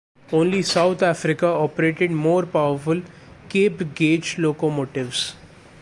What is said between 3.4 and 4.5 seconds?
Cape gauge